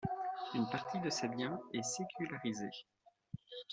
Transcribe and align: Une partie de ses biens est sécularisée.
Une 0.55 0.67
partie 0.67 0.99
de 0.99 1.11
ses 1.11 1.27
biens 1.27 1.59
est 1.73 1.83
sécularisée. 1.83 2.71